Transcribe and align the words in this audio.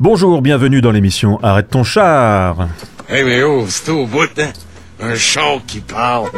Bonjour, 0.00 0.40
bienvenue 0.42 0.80
dans 0.80 0.90
l'émission 0.92 1.38
Arrête 1.42 1.68
ton 1.68 1.84
char. 1.84 2.68
Eh 3.10 3.22
mais 3.22 3.42
oh, 3.42 3.64
c'est 3.68 3.90
au 3.90 4.06
bout, 4.06 4.28
hein? 4.38 4.48
Un 5.00 5.14
char 5.14 5.58
qui 5.66 5.80
parle. 5.80 6.28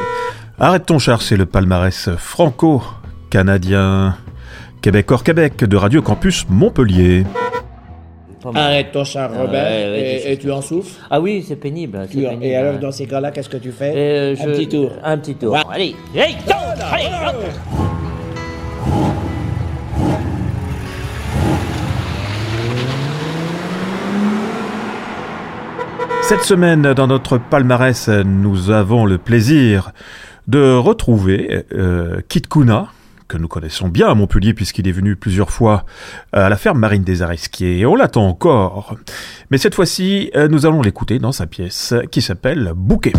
Arrête 0.59 0.87
ton 0.87 0.99
char, 0.99 1.23
c'est 1.23 1.37
le 1.37 1.47
palmarès 1.47 2.11
franco-canadien 2.17 4.17
Québec 4.81 5.11
hors 5.13 5.23
Québec 5.23 5.59
de 5.65 5.77
Radio 5.77 6.03
Campus 6.03 6.45
Montpellier. 6.49 7.25
Arrête 8.55 8.91
ton 8.93 9.05
char, 9.05 9.31
Ah, 9.33 9.39
Robert, 9.43 9.65
ouais, 9.65 9.91
ouais, 9.91 10.17
et, 10.17 10.21
c'est- 10.21 10.33
et 10.33 10.37
tu 10.39 10.51
en 10.51 10.61
souffres? 10.63 10.97
Ah 11.09 11.21
oui, 11.21 11.45
c'est 11.47 11.55
pénible. 11.57 12.01
c'est 12.09 12.19
Tu- 12.19 12.25
pénible, 12.25 12.45
Et 12.45 12.57
alors, 12.57 12.79
dans 12.81 12.91
ces 12.91 13.07
cas-là, 13.07 13.31
qu'est-ce 13.31 13.49
que 13.49 13.59
tu 13.59 13.71
fais? 13.71 13.93
Euh, 13.95 14.33
Un 14.33 14.35
je- 14.45 14.51
petit 14.51 14.69
tour. 14.69 14.91
Un 15.05 15.19
petit 15.19 15.35
tour. 15.37 15.53
Ouais. 15.53 15.61
Allez, 15.71 15.95
hey, 16.17 16.35
go, 16.47 16.53
allez, 16.93 17.07
hop. 17.07 17.37
Cette 26.33 26.45
semaine, 26.45 26.95
dans 26.95 27.09
notre 27.09 27.37
palmarès, 27.37 28.09
nous 28.09 28.71
avons 28.71 29.05
le 29.05 29.19
plaisir 29.19 29.93
de 30.49 30.75
retrouver 30.75 31.67
euh, 31.75 32.23
Kit 32.27 32.41
Kuna, 32.41 32.87
que 33.29 33.37
nous 33.37 33.49
connaissons 33.49 33.91
bien 33.91 34.09
à 34.09 34.15
Montpellier 34.15 34.55
puisqu'il 34.55 34.89
est 34.89 34.93
venu 34.93 35.15
plusieurs 35.15 35.51
fois 35.51 35.85
à 36.33 36.49
la 36.49 36.57
ferme 36.57 36.79
marine 36.79 37.05
des 37.05 37.21
Aresquiers 37.21 37.85
on 37.85 37.97
l'attend 37.97 38.27
encore. 38.27 38.97
Mais 39.51 39.59
cette 39.59 39.75
fois-ci, 39.75 40.31
euh, 40.35 40.49
nous 40.49 40.65
allons 40.65 40.81
l'écouter 40.81 41.19
dans 41.19 41.33
sa 41.33 41.47
pièce 41.47 41.93
qui 42.11 42.23
s'appelle 42.23 42.73
Bouquet. 42.75 43.13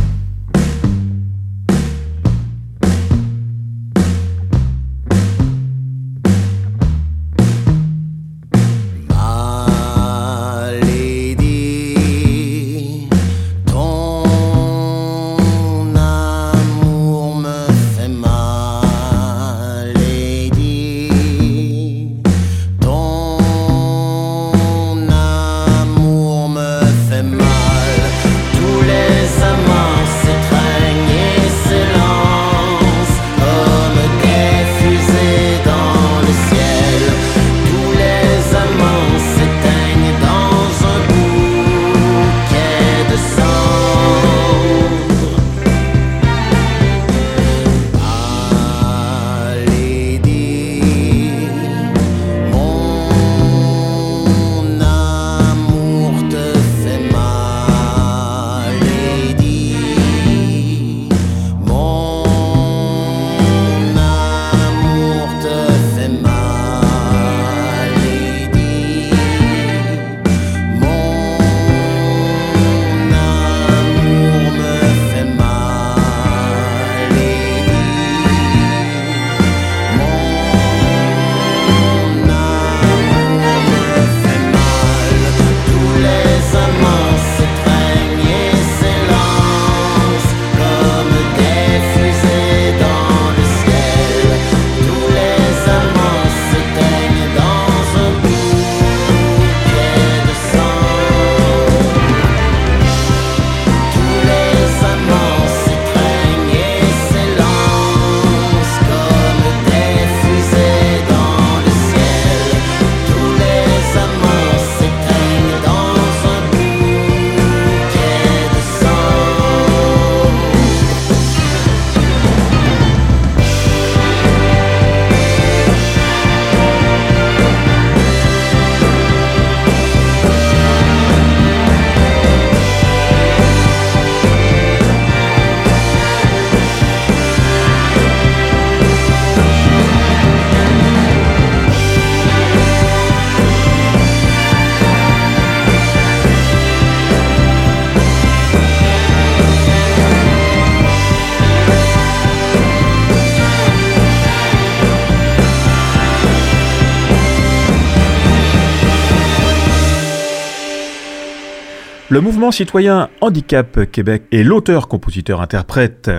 Le 162.13 162.21
mouvement 162.21 162.51
citoyen 162.51 163.09
Handicap 163.21 163.89
Québec 163.91 164.25
et 164.31 164.43
l'auteur-compositeur-interprète 164.43 166.11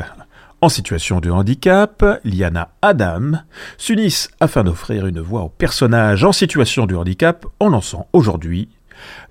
en 0.61 0.69
situation 0.69 1.21
de 1.21 1.31
handicap, 1.31 2.05
Liana 2.25 2.71
Adam, 2.83 3.35
s'unissent 3.79 4.29
afin 4.41 4.65
d'offrir 4.65 5.07
une 5.07 5.21
voix 5.21 5.43
aux 5.43 5.51
personnages 5.51 6.25
en 6.25 6.33
situation 6.33 6.87
de 6.87 6.97
handicap 6.97 7.47
en 7.61 7.69
lançant 7.69 8.09
aujourd'hui 8.13 8.71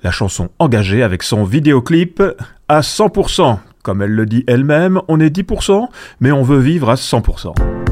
la 0.03 0.11
chanson 0.11 0.51
engagée 0.57 1.03
avec 1.03 1.23
son 1.23 1.43
vidéoclip 1.43 2.23
à 2.69 2.79
100%. 2.79 3.59
Comme 3.83 4.01
elle 4.01 4.11
le 4.11 4.25
dit 4.25 4.45
elle-même, 4.47 5.01
on 5.09 5.19
est 5.19 5.35
10%, 5.37 5.89
mais 6.21 6.31
on 6.31 6.43
veut 6.43 6.59
vivre 6.59 6.89
à 6.89 6.95
100%. 6.95 7.82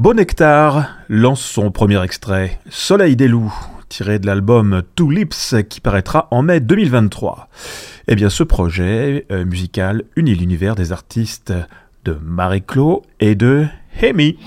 Beau 0.00 0.14
Nectar 0.14 0.96
lance 1.10 1.42
son 1.42 1.70
premier 1.70 2.02
extrait, 2.02 2.58
Soleil 2.70 3.16
des 3.16 3.28
loups, 3.28 3.52
tiré 3.90 4.18
de 4.18 4.24
l'album 4.24 4.82
Two 4.96 5.10
qui 5.68 5.82
paraîtra 5.82 6.26
en 6.30 6.40
mai 6.40 6.60
2023. 6.60 7.50
Eh 8.08 8.16
bien, 8.16 8.30
ce 8.30 8.42
projet 8.42 9.26
euh, 9.30 9.44
musical 9.44 10.04
unit 10.16 10.34
l'univers 10.34 10.74
des 10.74 10.92
artistes 10.92 11.52
de 12.06 12.16
Marie-Claude 12.22 13.02
et 13.20 13.34
de 13.34 13.66
Hemi. 14.00 14.38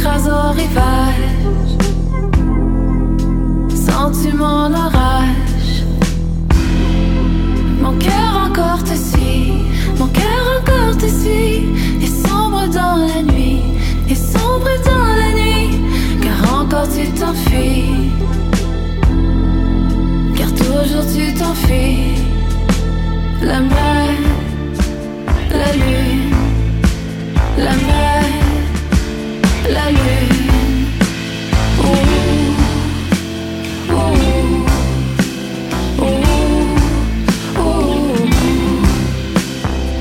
Qui 0.00 0.06
s'écrase 0.06 0.28
au 0.28 0.52
rivage. 0.52 1.76
Sentiment 3.74 4.70
d'orage. 4.70 5.84
Mon 7.82 7.92
cœur 7.98 8.48
encore 8.48 8.82
te 8.82 8.94
suit. 8.94 9.52
Mon 9.98 10.06
cœur 10.06 10.42
encore 10.58 10.96
te 10.96 11.06
suit. 11.06 11.68
Et 12.02 12.06
sombre 12.06 12.66
dans 12.72 12.96
la 12.96 13.22
nuit. 13.22 13.62
Et 14.08 14.14
sombre 14.14 14.70
dans 14.84 15.14
la 15.22 15.32
nuit. 15.34 15.80
Car 16.22 16.60
encore 16.60 16.88
tu 16.88 17.06
t'enfuis. 17.18 18.10
Car 20.36 20.52
toujours 20.54 21.04
tu 21.14 21.34
t'enfuis 21.34 22.14
La 23.42 23.60
mer, 23.60 24.08
la 25.50 25.72
lune 25.72 26.34
La 27.58 27.72
mer, 27.72 28.39
la 29.72 29.90
lune 29.90 30.40
Ouh, 31.78 31.94
ouh, 33.92 34.64
ouh, 36.02 36.22
ouh. 37.58 38.20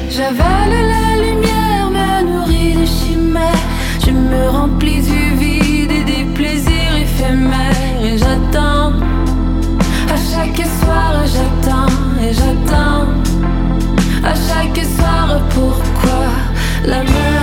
J'avale 0.10 0.78
la 0.94 1.08
lumière, 1.26 1.90
me 1.92 2.10
nourris 2.32 2.74
de 2.74 2.86
chimères. 2.86 3.66
Je 4.06 4.12
me 4.12 4.50
remplis 4.50 5.02
du 5.02 5.36
vide 5.36 5.92
et 5.92 6.04
des 6.04 6.26
plaisirs 6.36 6.96
éphémères. 7.06 8.04
Et 8.04 8.18
j'attends 8.18 8.94
à 10.14 10.18
chaque 10.32 10.66
soir 10.80 11.14
j'attends 11.34 11.94
et 12.24 12.34
j'attends 12.34 13.08
À 14.24 14.34
chaque 14.34 14.84
soir 14.98 15.40
pourquoi 15.54 16.26
La 16.86 17.04
mer, 17.04 17.39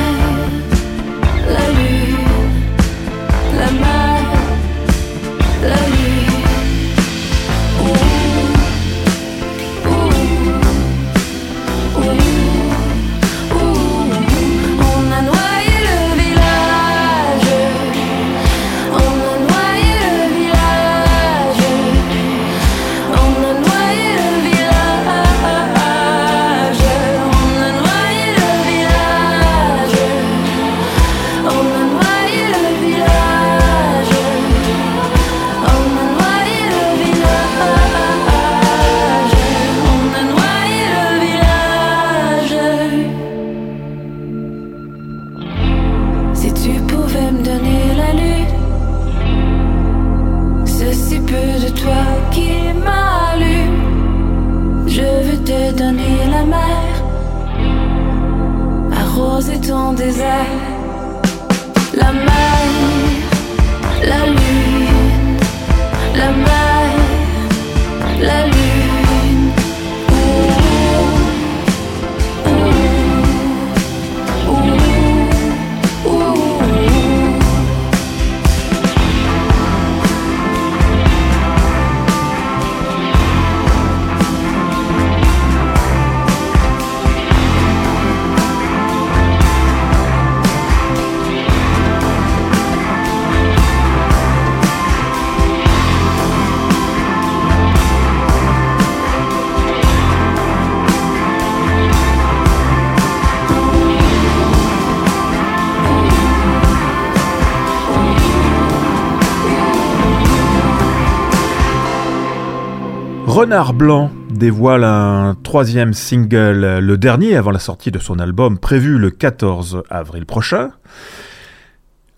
Renard 113.36 113.74
Blanc 113.74 114.10
dévoile 114.30 114.82
un 114.82 115.36
troisième 115.42 115.92
single, 115.92 116.78
le 116.78 116.96
dernier 116.96 117.36
avant 117.36 117.50
la 117.50 117.58
sortie 117.58 117.90
de 117.90 117.98
son 117.98 118.18
album 118.18 118.58
prévu 118.58 118.96
le 118.96 119.10
14 119.10 119.82
avril 119.90 120.24
prochain, 120.24 120.70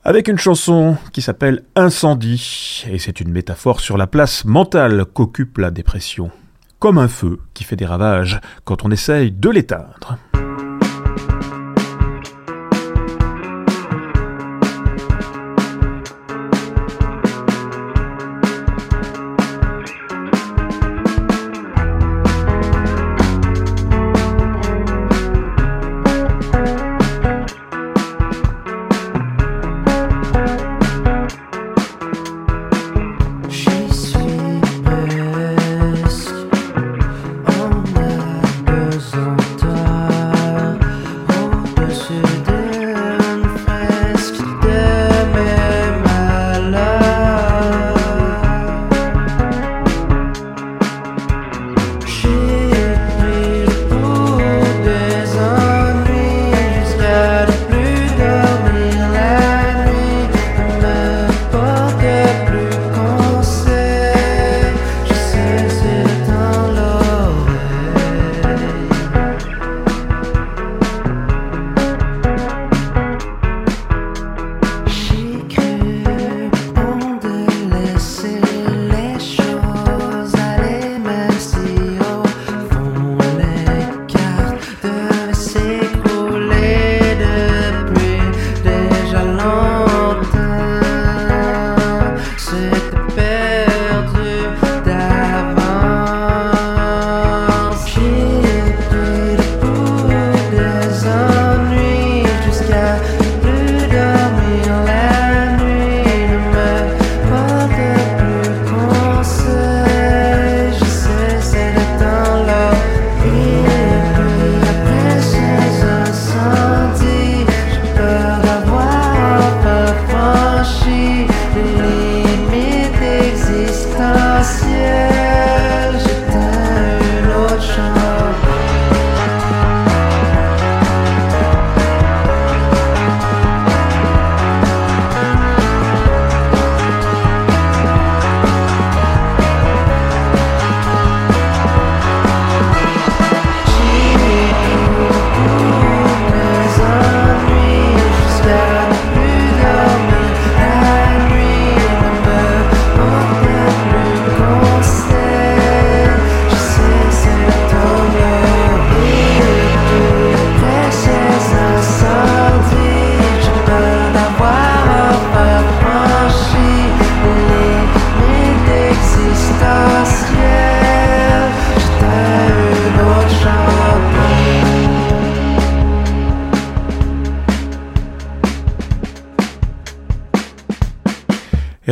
avec 0.05 0.29
une 0.29 0.39
chanson 0.39 0.97
qui 1.13 1.21
s'appelle 1.21 1.65
Incendie, 1.75 2.85
et 2.89 3.01
c'est 3.01 3.21
une 3.21 3.33
métaphore 3.33 3.81
sur 3.81 3.97
la 3.97 4.07
place 4.07 4.45
mentale 4.45 5.07
qu'occupe 5.13 5.59
la 5.59 5.73
dépression, 5.73 6.31
comme 6.79 6.99
un 6.99 7.09
feu 7.09 7.41
qui 7.53 7.65
fait 7.65 7.75
des 7.75 7.85
ravages 7.85 8.41
quand 8.63 8.85
on 8.85 8.93
essaye 8.93 9.33
de 9.33 9.51
l'éteindre. 9.51 10.19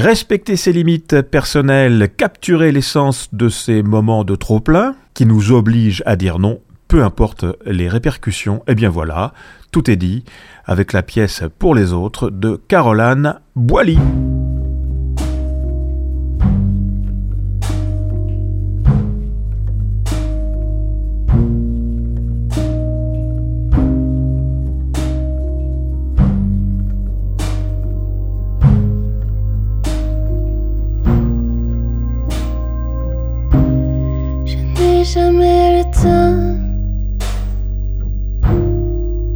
Respecter 0.06 0.54
ses 0.54 0.72
limites 0.72 1.20
personnelles, 1.20 2.08
capturer 2.16 2.70
l'essence 2.70 3.28
de 3.32 3.48
ces 3.48 3.82
moments 3.82 4.22
de 4.22 4.36
trop-plein, 4.36 4.94
qui 5.14 5.26
nous 5.26 5.50
obligent 5.50 6.04
à 6.06 6.14
dire 6.14 6.38
non, 6.38 6.60
peu 6.86 7.02
importe 7.02 7.44
les 7.64 7.88
répercussions, 7.88 8.62
eh 8.68 8.76
bien 8.76 8.88
voilà, 8.88 9.34
tout 9.72 9.90
est 9.90 9.96
dit, 9.96 10.22
avec 10.64 10.92
la 10.92 11.02
pièce 11.02 11.42
Pour 11.58 11.74
les 11.74 11.92
autres 11.92 12.30
de 12.30 12.54
Caroline 12.68 13.40
Boily. 13.56 13.98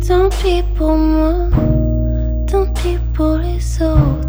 Tant 0.06 0.28
pis 0.42 0.62
pour 0.76 0.96
moi, 0.96 1.34
tant 2.50 2.66
pis 2.74 2.98
pour 3.14 3.36
les 3.36 3.82
autres. 3.82 4.19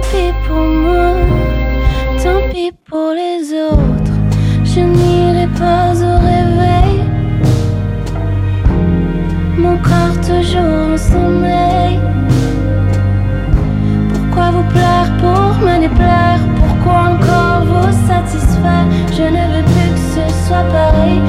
Tant 0.00 0.06
pis 0.08 0.32
pour 0.48 0.56
moi, 0.56 1.12
tant 2.22 2.48
pis 2.50 2.72
pour 2.88 3.12
les 3.12 3.52
autres. 3.52 4.16
Je 4.64 4.80
n'irai 4.80 5.46
pas 5.58 5.92
au 5.92 6.14
réveil. 6.18 7.04
Mon 9.58 9.76
corps 9.78 10.18
toujours 10.22 10.94
en 10.94 10.96
sommeil. 10.96 12.00
Pourquoi 14.14 14.50
vous 14.52 14.68
plaire 14.70 15.10
pour 15.18 15.66
me 15.66 15.80
déplaire? 15.80 16.40
Pourquoi 16.56 16.98
encore 17.12 17.64
vous 17.66 17.92
satisfaire? 18.08 18.86
Je 19.12 19.24
ne 19.24 19.42
veux 19.52 19.64
plus 19.64 19.90
que 19.92 20.04
ce 20.14 20.46
soit 20.46 20.64
pareil. 20.72 21.20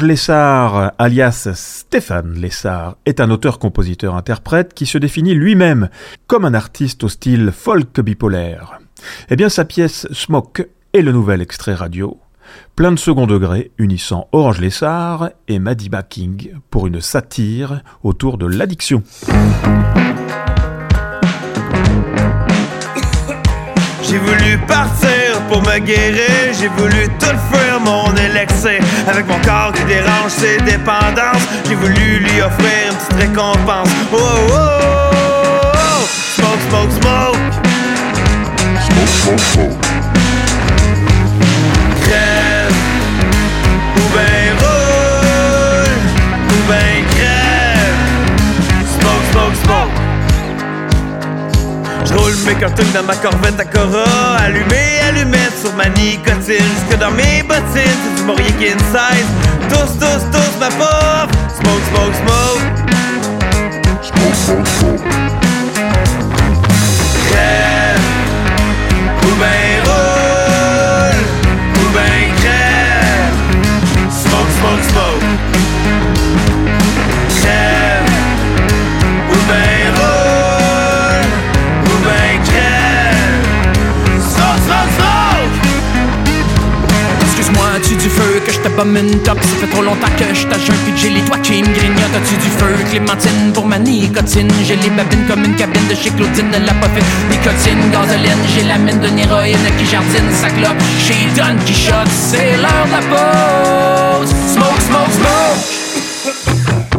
Orange 0.00 0.08
Lessard, 0.08 0.92
alias 0.98 1.48
Stéphane 1.52 2.32
Lessard, 2.32 2.96
est 3.04 3.20
un 3.20 3.28
auteur-compositeur-interprète 3.28 4.72
qui 4.72 4.86
se 4.86 4.96
définit 4.96 5.34
lui-même 5.34 5.90
comme 6.26 6.46
un 6.46 6.54
artiste 6.54 7.04
au 7.04 7.10
style 7.10 7.52
folk 7.52 8.00
bipolaire. 8.00 8.78
Eh 9.28 9.36
bien, 9.36 9.50
sa 9.50 9.66
pièce 9.66 10.08
Smoke 10.10 10.62
est 10.94 11.02
le 11.02 11.12
nouvel 11.12 11.42
extrait 11.42 11.74
radio, 11.74 12.18
plein 12.76 12.92
de 12.92 12.98
second 12.98 13.26
degré, 13.26 13.72
unissant 13.76 14.26
Orange 14.32 14.62
Lessard 14.62 15.32
et 15.48 15.58
Madiba 15.58 16.02
King 16.02 16.54
pour 16.70 16.86
une 16.86 17.02
satire 17.02 17.82
autour 18.02 18.38
de 18.38 18.46
l'addiction. 18.46 19.02
J'ai 24.10 24.18
voulu 24.18 24.58
partir 24.66 25.40
pour 25.48 25.62
me 25.62 25.78
guérir, 25.78 26.52
j'ai 26.60 26.66
voulu 26.66 27.08
tout 27.20 27.26
faire 27.52 27.78
mon 27.80 28.12
élixir 28.16 28.80
Avec 29.06 29.24
mon 29.28 29.38
corps 29.38 29.72
qui 29.72 29.84
dérange 29.84 30.32
ses 30.32 30.56
dépendances, 30.62 31.46
j'ai 31.68 31.76
voulu 31.76 32.18
lui 32.18 32.42
offrir 32.42 32.90
une 32.90 32.96
petite 32.96 33.12
récompense. 33.28 33.88
Oh 34.12 34.16
oh 34.16 34.48
oh, 34.50 35.14
oh. 35.74 36.06
Smoke, 36.34 36.60
smoke, 36.68 36.92
smoke. 37.00 37.50
Crève, 39.30 39.89
Je 52.10 52.16
roule 52.16 52.34
mes 52.46 52.54
cartons 52.54 52.82
dans 52.92 53.04
ma 53.04 53.14
corvette 53.14 53.60
à 53.60 53.64
Cora 53.64 54.36
Allumé, 54.38 54.98
allumette 55.08 55.56
sur 55.60 55.72
ma 55.74 55.88
nicotine. 55.88 56.56
Jusque 56.58 56.98
dans 56.98 57.12
mes 57.12 57.42
bottines, 57.42 57.62
c'est 57.74 58.16
du 58.16 58.22
Maurier 58.24 58.52
qui 58.58 58.66
inside 58.68 59.26
Tous, 59.68 59.98
tous, 59.98 60.24
tous, 60.32 60.58
ma 60.58 60.68
pauvre. 60.70 61.30
Smoke, 61.54 61.84
smoke, 61.92 62.14
smoke. 62.14 62.80
Crève 64.02 65.39
comme 88.80 88.96
une 88.96 89.18
top. 89.20 89.38
Ça 89.42 89.56
fait 89.60 89.66
trop 89.66 89.82
longtemps 89.82 90.08
que 90.16 90.34
je 90.34 90.46
tâche 90.46 90.70
un 90.70 90.96
j'ai 90.96 91.10
les 91.10 91.20
doigts 91.20 91.38
qui 91.38 91.62
me 91.62 91.68
grignotent 91.68 92.16
au-dessus 92.16 92.36
du 92.36 92.48
feu. 92.48 92.74
Clémentine 92.90 93.52
pour 93.52 93.66
ma 93.66 93.78
nicotine? 93.78 94.48
J'ai 94.66 94.76
les 94.76 94.88
babines 94.88 95.26
comme 95.28 95.44
une 95.44 95.54
cabine 95.54 95.86
de 95.88 95.94
chez 95.94 96.08
Claudine. 96.10 96.50
La 96.50 96.72
fait 96.72 97.04
nicotine, 97.30 97.90
gazoline. 97.92 98.42
J'ai 98.54 98.64
la 98.64 98.78
mine 98.78 99.00
d'une 99.00 99.18
héroïne 99.18 99.68
qui 99.78 99.84
jardine 99.84 100.30
sa 100.32 100.48
clope. 100.48 100.80
Chez 100.98 101.28
Don 101.36 101.56
Quichotte, 101.66 102.08
c'est 102.10 102.56
l'heure 102.56 102.86
de 102.86 102.92
la 102.92 103.02
pause. 103.10 104.34
Smoke, 104.54 104.80
smoke, 104.88 105.12
smoke. 105.12 106.89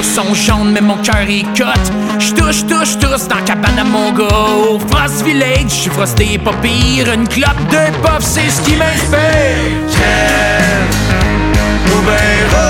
Murs 0.00 0.04
sont 0.04 0.34
jaunes, 0.34 0.72
mais 0.72 0.80
mon 0.80 0.96
cœur 0.96 1.28
est 1.28 1.42
cote. 1.56 1.92
J'touche, 2.18 2.66
touche, 2.66 2.98
tous 2.98 3.28
dans 3.28 3.36
la 3.36 3.42
cabane 3.42 3.78
à 3.78 3.84
mon. 3.84 4.10
Au 4.10 4.78
Frost 4.78 5.24
Village, 5.24 5.68
j'suis 5.68 5.90
frosté, 5.90 6.38
pas 6.38 6.52
pire. 6.62 7.12
Une 7.12 7.28
clope, 7.28 7.60
deux 7.70 7.92
puffs, 8.02 8.20
c'est 8.20 8.50
ce 8.50 8.60
qui 8.62 8.76
m'inspire. 8.76 9.18
crève 12.06 12.69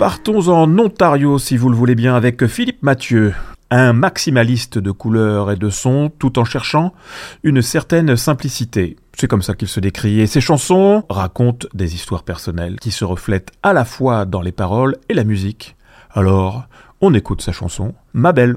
Partons 0.00 0.48
en 0.48 0.78
Ontario, 0.78 1.38
si 1.38 1.58
vous 1.58 1.68
le 1.68 1.76
voulez 1.76 1.94
bien, 1.94 2.14
avec 2.14 2.46
Philippe 2.46 2.82
Mathieu, 2.82 3.34
un 3.70 3.92
maximaliste 3.92 4.78
de 4.78 4.92
couleurs 4.92 5.50
et 5.50 5.56
de 5.56 5.68
sons, 5.68 6.10
tout 6.18 6.38
en 6.38 6.46
cherchant 6.46 6.94
une 7.42 7.60
certaine 7.60 8.16
simplicité. 8.16 8.96
C'est 9.14 9.28
comme 9.28 9.42
ça 9.42 9.52
qu'il 9.52 9.68
se 9.68 9.78
décrit, 9.78 10.20
et 10.20 10.26
ses 10.26 10.40
chansons 10.40 11.04
racontent 11.10 11.68
des 11.74 11.94
histoires 11.94 12.22
personnelles 12.22 12.80
qui 12.80 12.92
se 12.92 13.04
reflètent 13.04 13.52
à 13.62 13.74
la 13.74 13.84
fois 13.84 14.24
dans 14.24 14.40
les 14.40 14.52
paroles 14.52 14.96
et 15.10 15.14
la 15.14 15.24
musique. 15.24 15.76
Alors, 16.14 16.64
on 17.02 17.12
écoute 17.12 17.42
sa 17.42 17.52
chanson, 17.52 17.92
Ma 18.14 18.32
belle. 18.32 18.56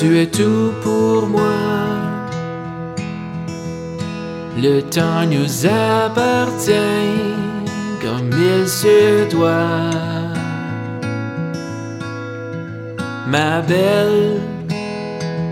Tu 0.00 0.18
es 0.18 0.26
tout 0.26 0.72
pour 0.82 1.26
moi. 1.26 1.42
Le 4.56 4.80
temps 4.80 5.26
nous 5.26 5.66
appartient 5.66 6.72
comme 8.00 8.30
il 8.32 8.66
se 8.66 9.30
doit. 9.30 9.90
Ma 13.28 13.60
belle, 13.60 14.40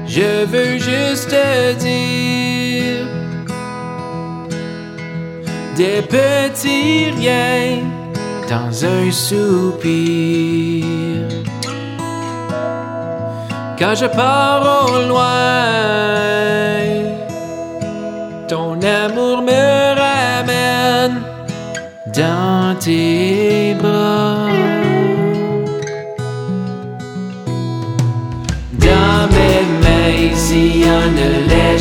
je 0.07 0.47
veux 0.47 0.79
juste 0.79 1.29
te 1.29 1.75
dire 1.75 3.07
des 5.77 6.01
petits 6.03 7.11
riens 7.19 7.83
dans 8.49 8.85
un 8.85 9.11
soupir. 9.11 11.18
Quand 13.79 13.95
je 13.95 14.07
pars 14.07 14.89
au 14.89 15.03
loin, 15.07 15.23
ton 18.49 18.73
amour 18.83 19.43
me 19.43 19.95
ramène 20.03 21.23
dans 22.07 22.77
tes 22.81 23.77
bras. 23.81 24.49
Dans 28.73 29.29
mes 29.37 29.63
mains 29.83 30.35
sillonnent 30.35 31.47
les 31.49 31.79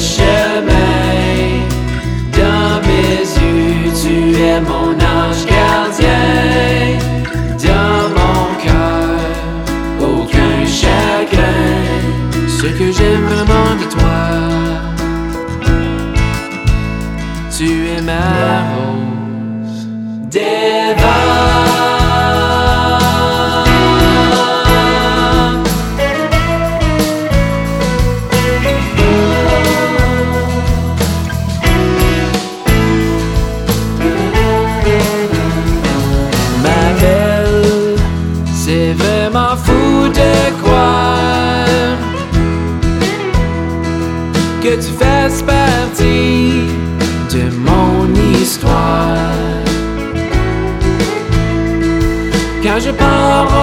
je 52.79 52.93
pars 52.93 53.56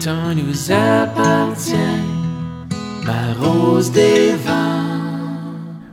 temps 0.00 0.34
nous 0.34 0.72
appartient, 0.72 1.74
ma 3.04 3.34
rose 3.34 3.92
des 3.92 4.32
vents. 4.32 4.80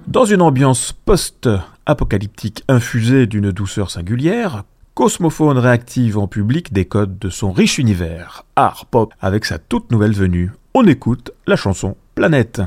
Dans 0.08 0.24
une 0.24 0.42
ambiance 0.42 0.94
post-apocalyptique 0.94 2.64
infusée 2.70 3.28
d'une 3.28 3.52
douceur 3.52 3.92
singulière, 3.92 4.64
Cosmophone 4.94 5.58
réactive 5.58 6.18
en 6.18 6.28
public 6.28 6.72
des 6.72 6.86
codes 6.86 7.20
de 7.20 7.30
son 7.30 7.52
riche 7.52 7.80
univers, 7.80 8.46
art 8.56 8.86
pop, 8.86 9.14
avec 9.20 9.44
sa 9.44 9.60
toute 9.60 9.92
nouvelle 9.92 10.14
venue. 10.14 10.52
On 10.74 10.88
écoute 10.88 11.32
la 11.46 11.58
chanson 11.58 11.98
Planète. 12.16 12.62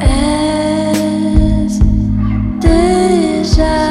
Est 0.00 0.92
déjà 2.60 3.81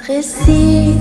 rétrécit. 0.00 0.94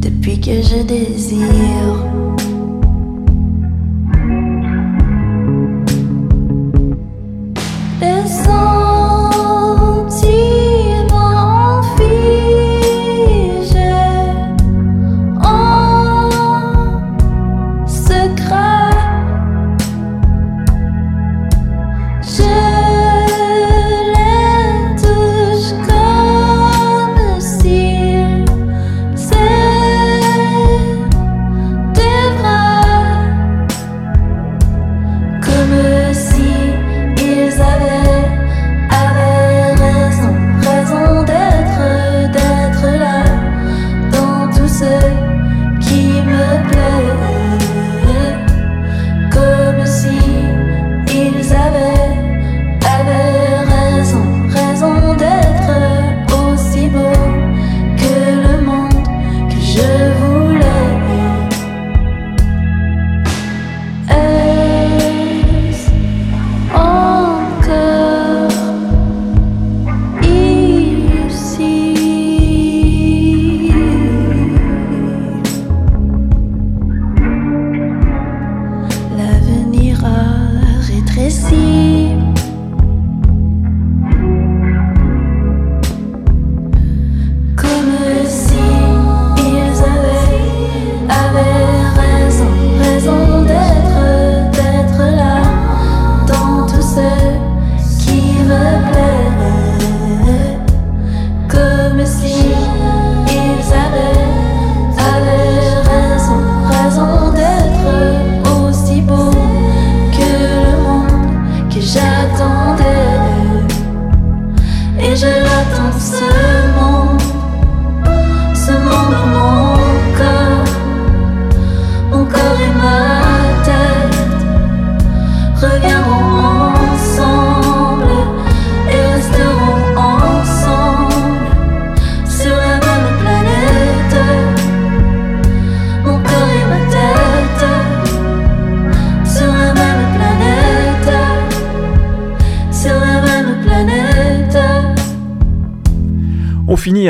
Depuis 0.00 0.40
que 0.40 0.62
je 0.62 0.82
désire. 0.82 2.15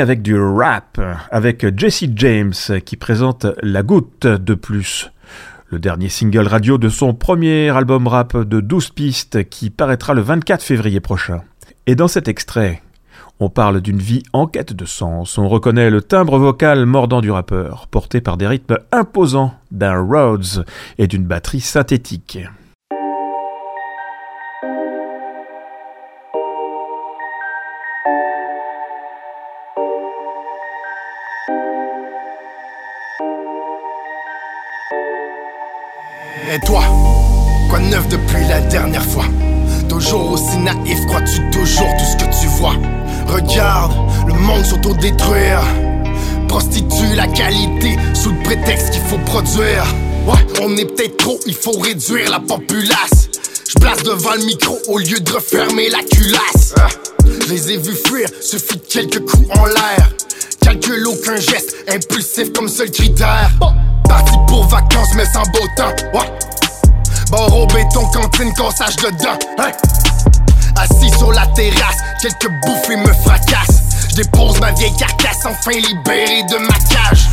Avec 0.07 0.21
du 0.21 0.39
rap, 0.39 1.01
avec 1.31 1.77
Jesse 1.77 2.05
James 2.15 2.53
qui 2.85 2.95
présente 2.95 3.45
La 3.61 3.83
Goutte 3.83 4.25
de 4.25 4.53
Plus, 4.53 5.11
le 5.69 5.79
dernier 5.79 6.07
single 6.07 6.47
radio 6.47 6.77
de 6.77 6.87
son 6.87 7.13
premier 7.13 7.67
album 7.71 8.07
rap 8.07 8.37
de 8.37 8.61
12 8.61 8.91
pistes 8.91 9.49
qui 9.49 9.69
paraîtra 9.69 10.13
le 10.13 10.21
24 10.21 10.63
février 10.63 11.01
prochain. 11.01 11.41
Et 11.87 11.95
dans 11.95 12.07
cet 12.07 12.29
extrait, 12.29 12.81
on 13.41 13.49
parle 13.49 13.81
d'une 13.81 13.99
vie 13.99 14.23
en 14.31 14.47
quête 14.47 14.71
de 14.71 14.85
sens, 14.85 15.37
on 15.37 15.49
reconnaît 15.49 15.89
le 15.89 16.01
timbre 16.01 16.39
vocal 16.39 16.85
mordant 16.85 17.19
du 17.19 17.29
rappeur, 17.29 17.87
porté 17.87 18.21
par 18.21 18.37
des 18.37 18.47
rythmes 18.47 18.77
imposants 18.93 19.55
d'un 19.71 19.99
Rhodes 19.99 20.65
et 20.99 21.07
d'une 21.07 21.25
batterie 21.25 21.59
synthétique. 21.59 22.39
Toujours 40.07 40.31
aussi 40.31 40.57
naïf, 40.59 41.05
crois-tu 41.07 41.41
toujours 41.51 41.89
tout 41.97 42.05
ce 42.05 42.15
que 42.15 42.41
tu 42.41 42.47
vois? 42.59 42.75
Regarde, 43.27 43.91
le 44.25 44.35
monde 44.35 44.63
s'autodétruire. 44.63 45.59
Prostitue 46.47 47.13
la 47.13 47.27
qualité 47.27 47.97
sous 48.13 48.31
le 48.31 48.41
prétexte 48.41 48.91
qu'il 48.91 49.01
faut 49.01 49.17
produire. 49.25 49.83
Ouais, 50.25 50.39
on 50.61 50.77
est 50.77 50.85
peut-être 50.85 51.17
trop, 51.17 51.37
il 51.45 51.53
faut 51.53 51.77
réduire 51.77 52.31
la 52.31 52.39
populace. 52.39 53.27
Je 53.67 53.77
place 53.79 54.01
devant 54.03 54.35
le 54.35 54.45
micro 54.45 54.77
au 54.87 54.97
lieu 54.97 55.19
de 55.19 55.33
refermer 55.33 55.89
la 55.89 55.99
culasse. 55.99 56.73
Je 57.25 57.49
les 57.49 57.71
ai 57.73 57.77
vus 57.77 57.97
fuir, 58.07 58.29
suffit 58.39 58.77
de 58.77 58.85
quelques 58.87 59.29
coups 59.29 59.49
en 59.59 59.65
l'air. 59.65 60.09
Calcule 60.61 61.05
aucun 61.05 61.35
geste, 61.35 61.75
impulsif 61.89 62.53
comme 62.53 62.69
seul 62.69 62.91
critère. 62.91 63.51
Parti 64.07 64.37
pour 64.47 64.67
vacances 64.67 65.15
mais 65.17 65.25
sans 65.25 65.43
beau 65.51 65.67
temps. 65.75 66.17
Ouais 66.17 66.29
Bord 67.29 67.53
au 67.55 67.67
béton, 67.67 68.05
cantine, 68.13 68.53
cassage 68.53 68.95
dedans 68.97 69.37
hein? 69.59 69.71
Assis 70.77 71.11
sur 71.17 71.31
la 71.31 71.45
terrasse, 71.47 71.97
quelques 72.21 72.49
bouffées 72.63 72.97
me 72.97 73.11
fracassent. 73.23 73.81
Je 74.09 74.15
dépose 74.21 74.59
ma 74.59 74.71
vieille 74.73 74.95
carcasse, 74.97 75.45
enfin 75.45 75.71
libéré 75.71 76.43
de 76.49 76.57
ma 76.57 76.73
cage. 76.73 77.27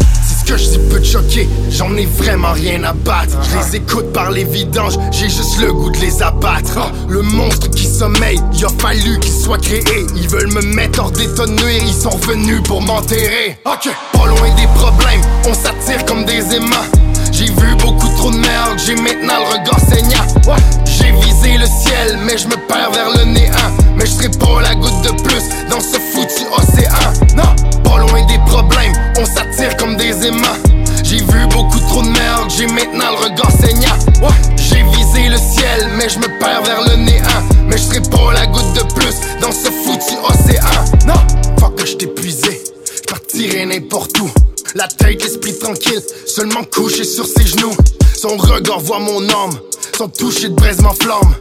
Que 0.46 0.59
je 0.59 0.72
dis 0.72 0.78
peut 0.90 1.00
te 1.00 1.07
choquer, 1.07 1.48
j'en 1.70 1.96
ai 1.96 2.04
vraiment 2.04 2.52
rien 2.52 2.85
à 2.85 2.92
battre. 2.92 3.38
Je 3.50 3.57
les 3.57 3.76
écoute 3.76 4.12
par 4.12 4.30
les 4.30 4.44
vidanges, 4.44 4.98
j'ai 5.11 5.30
juste 5.30 5.59
le 5.59 5.72
goût 5.72 5.90
de 5.90 5.96
les 5.96 6.22
abattre. 6.22 6.92
Le 7.09 7.22
monstre 7.22 7.70
qui 7.70 7.87
sommeille, 7.87 8.38
il 8.52 8.62
a 8.62 8.68
fallu 8.78 9.18
qu'il 9.20 9.33
soit 9.33 9.57
créé. 9.57 10.07
Ils 10.14 10.28
veulent 10.28 10.52
me 10.52 10.61
mettre 10.74 11.00
hors 11.00 11.11
de 11.12 11.62
nuire, 11.62 11.83
ils 11.83 11.94
sont 11.94 12.14
venus 12.18 12.62
pour 12.62 12.83
m'enterrer. 12.83 13.59
Ok, 13.64 13.88
pas 14.12 14.26
loin 14.26 14.54
des 14.54 14.66
problèmes, 14.74 15.22
on 15.48 15.54
s'attire 15.54 16.04
comme 16.04 16.26
des 16.26 16.54
aimants 16.54 17.03
j'ai 17.34 17.46
vu 17.46 17.74
beaucoup 17.82 18.08
trop 18.16 18.30
de 18.30 18.36
merde, 18.36 18.78
j'ai 18.86 18.94
maintenant 18.94 19.40
le 19.40 19.58
regard 19.58 19.80
saignant. 19.80 20.24
Ouais. 20.46 20.56
J'ai 20.86 21.10
visé 21.10 21.58
le 21.58 21.66
ciel, 21.66 22.18
mais 22.24 22.38
je 22.38 22.46
me 22.46 22.56
perds 22.68 22.92
vers 22.92 23.10
le 23.10 23.24
néant. 23.24 23.52
Mais 23.96 24.06
je 24.06 24.12
serai 24.12 24.28
pas 24.28 24.60
la 24.62 24.74
goutte 24.76 25.02
de 25.02 25.10
plus 25.22 25.42
dans 25.68 25.80
ce 25.80 25.98
foutu 25.98 26.46
océan. 26.56 27.12
Non, 27.36 27.54
pas 27.82 27.98
loin 27.98 28.24
des 28.26 28.38
problèmes, 28.46 28.92
on 29.18 29.24
s'attire 29.24 29.76
comme 29.76 29.96
des 29.96 30.26
aimants. 30.26 30.58
J'ai 31.02 31.16
vu 31.18 31.46
beaucoup 31.50 31.80
trop 31.80 32.02
de 32.02 32.08
merde, 32.08 32.50
j'ai 32.56 32.66
maintenant 32.68 33.10
le 33.10 33.24
regard 33.24 33.50
saignant. 33.50 33.98
Ouais. 34.22 34.34
J'ai 34.56 34.84
visé 34.96 35.28
le 35.28 35.36
ciel, 35.36 35.90
mais 35.98 36.08
je 36.08 36.18
me 36.18 36.38
perds 36.38 36.62
vers 36.62 36.82
le 36.88 36.96
néant. 37.02 37.42
Mais 37.66 37.76
je 37.76 37.82
serai 37.82 38.00
pas 38.00 38.32
la 38.32 38.46
goutte 38.46 38.72
de 38.74 38.82
plus 38.94 39.16
dans 39.40 39.52
ce 39.52 39.70
foutu 39.82 40.14
océan. 40.22 40.62
Non, 41.06 41.20
fuck 41.58 41.74
que 41.74 41.84
je 41.84 41.96
t'ai 41.96 42.04
épuisé, 42.04 42.62
je 42.94 43.02
partirai 43.02 43.66
n'importe 43.66 44.18
où. 44.20 44.30
La 44.74 44.88
tête, 44.88 45.22
l'esprit 45.22 45.56
tranquille, 45.58 46.02
seulement 46.26 46.64
couché 46.64 47.04
sur 47.04 47.26
ses 47.26 47.46
genoux. 47.46 47.74
Son 48.16 48.37
regard 48.37 48.80
voit 48.80 48.98
mon 48.98 49.22
âme, 49.28 49.58
son 49.96 50.08
toucher 50.08 50.48
de 50.48 50.54
braise 50.54 50.80
m'enflamme. 50.80 51.34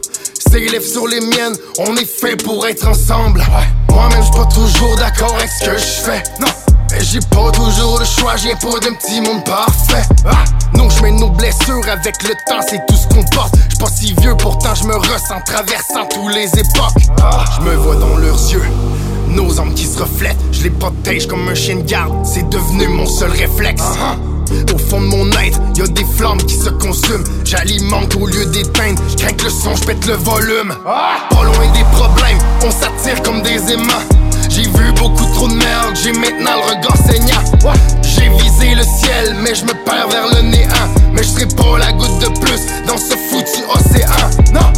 Ses 0.50 0.60
lèvres 0.68 0.84
sur 0.86 1.08
les 1.08 1.20
miennes, 1.20 1.56
on 1.78 1.96
est 1.96 2.04
fait 2.04 2.36
pour 2.36 2.64
être 2.66 2.86
ensemble. 2.86 3.44
Moi-même, 3.90 4.22
j'suis 4.22 4.32
pas 4.32 4.46
toujours 4.46 4.96
d'accord 4.96 5.34
avec 5.34 5.48
ce 5.50 5.64
que 5.66 5.76
je 5.76 5.84
fais. 6.04 6.22
Non, 6.40 6.46
mais 6.92 7.00
j'ai 7.02 7.18
pas 7.30 7.50
toujours 7.50 7.98
le 7.98 8.04
choix, 8.04 8.36
j'ai 8.36 8.54
pas 8.54 8.78
d'un 8.80 8.94
petit 8.94 9.20
monde 9.20 9.44
parfait. 9.44 10.06
Ah, 10.26 10.44
Nos 10.74 10.88
chemins, 10.90 11.10
nos 11.10 11.30
blessures, 11.30 11.88
avec 11.88 12.22
le 12.22 12.34
temps, 12.48 12.60
c'est 12.68 12.80
tout 12.86 12.94
ce 12.96 13.08
qu'on 13.08 13.24
porte. 13.34 13.54
J'suis 13.68 13.78
pas 13.78 13.90
si 13.90 14.14
vieux, 14.20 14.36
pourtant 14.36 14.74
je 14.76 14.84
me 14.84 14.94
ressens 14.96 15.40
traversant 15.44 16.06
tous 16.08 16.28
les 16.28 16.46
époques. 16.46 17.02
Je 17.56 17.62
me 17.62 17.74
vois 17.74 17.96
dans 17.96 18.16
leurs 18.16 18.50
yeux. 18.52 18.62
Nos 19.34 19.60
âmes 19.60 19.74
qui 19.74 19.84
se 19.84 19.98
reflètent, 19.98 20.38
je 20.52 20.62
les 20.62 20.70
protège 20.70 21.26
comme 21.26 21.48
un 21.48 21.54
chien 21.54 21.76
de 21.76 21.82
garde, 21.82 22.12
c'est 22.24 22.48
devenu 22.48 22.86
mon 22.88 23.06
seul 23.06 23.30
réflexe. 23.30 23.82
Au 24.72 24.78
fond 24.78 25.00
de 25.00 25.06
mon 25.06 25.28
être, 25.32 25.60
y 25.76 25.82
a 25.82 25.86
des 25.88 26.04
flammes 26.16 26.42
qui 26.42 26.54
se 26.54 26.68
consument. 26.70 27.24
J'alimente 27.44 28.14
au 28.14 28.26
lieu 28.26 28.46
d'éteindre, 28.46 29.02
je 29.08 29.44
le 29.44 29.50
son, 29.50 29.74
je 29.74 29.84
pète 29.84 30.06
le 30.06 30.14
volume. 30.14 30.74
Pas 30.84 31.42
loin 31.42 31.72
des 31.72 31.84
problèmes, 31.96 32.38
on 32.64 32.70
s'attire 32.70 33.22
comme 33.24 33.42
des 33.42 33.72
aimants. 33.72 34.04
J'ai 34.48 34.62
vu 34.62 34.92
beaucoup 34.96 35.26
trop 35.34 35.48
de 35.48 35.54
merde, 35.54 35.96
j'ai 36.00 36.12
maintenant 36.12 36.52
le 36.56 36.76
regard 36.76 36.96
saignant. 36.96 37.42
J'ai 38.02 38.28
visé 38.28 38.74
le 38.76 38.84
ciel, 38.84 39.36
mais 39.42 39.54
je 39.54 39.64
me 39.64 39.72
perds 39.84 40.08
vers 40.10 40.28
le 40.32 40.42
néant. 40.48 40.68
Mais 41.12 41.22
je 41.22 41.28
serai 41.28 41.46
pas 41.46 41.78
la 41.78 41.92
goutte 41.92 42.20
de 42.20 42.28
plus 42.38 42.60
dans 42.86 42.96
ce 42.96 43.16
foutu 43.16 43.64
océan. 43.68 44.30
Non, 44.52 44.72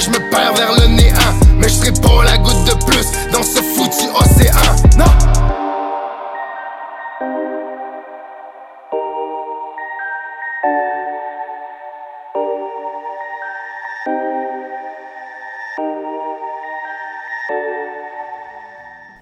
je 0.00 0.10
me 0.10 0.30
perds 0.30 0.54
vers 0.54 0.72
le 0.72 0.86
néant. 0.86 1.14
Mais 1.58 1.68
je 1.68 1.74
serai 1.74 1.92
pas 1.92 2.24
la 2.24 2.38
goutte 2.38 2.64
de 2.66 2.84
plus 2.84 3.06
dans 3.32 3.42
ce 3.42 3.60
foutu 3.62 4.08
océan. 4.14 4.54
Non. 4.96 5.04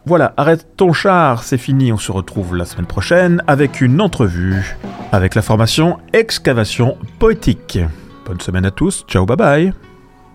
Voilà, 0.09 0.35
arrête 0.37 0.77
ton 0.77 0.93
char, 0.93 1.43
c'est 1.43 1.59
fini, 1.59 1.93
on 1.93 1.97
se 1.97 2.13
retrouve 2.13 2.55
la 2.55 2.65
semaine 2.65 2.87
prochaine 2.87 3.43
avec 3.49 3.81
une 3.81 4.01
entrevue 4.01 4.77
avec 5.11 5.35
la 5.35 5.43
formation 5.43 5.99
Excavation 6.13 6.97
Poétique. 7.19 7.81
Bonne 8.25 8.41
semaine 8.41 8.67
à 8.67 8.71
tous, 8.71 9.05
ciao 9.09 9.27
bye 9.27 9.37
bye 9.37 9.86